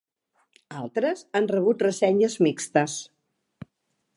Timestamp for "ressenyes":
1.87-2.39